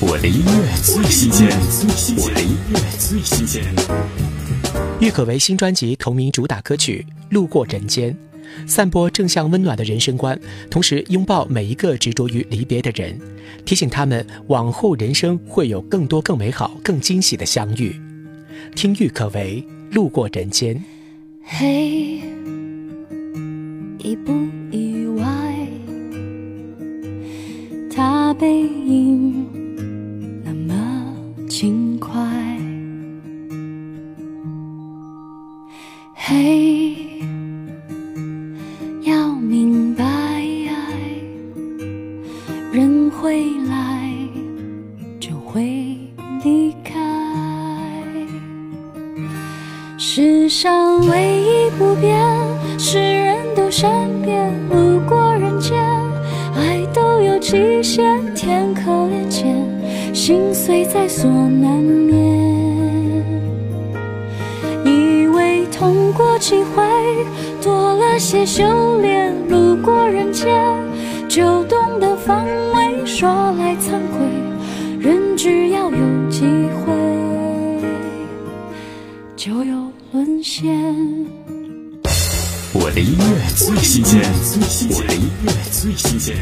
[0.00, 1.48] 我的音乐最新鲜，
[2.18, 3.64] 我的音乐最新鲜。
[5.00, 8.12] 郁可唯新专辑同名主打歌曲《路过人间》，
[8.64, 10.38] 散播正向温暖的人生观，
[10.70, 13.18] 同时拥抱每一个执着于离别的人，
[13.64, 18.00] 提醒他们往后人生会有更多更美好、更惊喜的相遇。
[18.76, 20.76] 听郁可唯《路过人间》。
[21.42, 22.20] 嘿，
[23.98, 24.32] 意不
[24.70, 25.66] 意外？
[27.90, 29.44] 他背影
[36.14, 36.96] 嘿，
[39.02, 40.04] 要明白，
[42.72, 44.12] 人会来
[45.18, 45.96] 就会
[46.44, 46.94] 离开。
[49.96, 52.18] 世上唯一不变
[52.78, 53.90] 是人都善
[54.22, 55.76] 变，路过人间，
[56.54, 59.56] 爱都有极限，天可怜见，
[60.14, 62.18] 心碎在所难免。
[66.38, 67.26] 以为痛过几回，
[67.60, 70.54] 多了些修炼，路过人间
[71.28, 73.04] 就懂得防卫。
[73.04, 74.26] 说来惭愧，
[75.00, 76.44] 人只要有机
[76.84, 76.92] 会，
[79.36, 80.72] 就有沦陷。
[82.72, 83.24] 我的音乐
[83.56, 84.22] 最新鲜，
[84.90, 86.36] 我的音乐最新鲜。